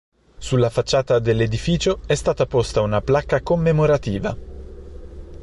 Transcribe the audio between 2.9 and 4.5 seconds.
placca commemorativa.